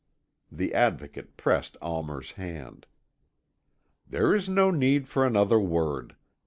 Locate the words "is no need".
4.33-5.07